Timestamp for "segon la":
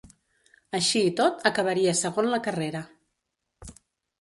2.01-2.41